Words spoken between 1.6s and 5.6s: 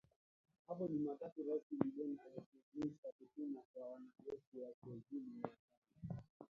Biden aliidhinisha kutumwa kwa wanajeshi wasiozidi mia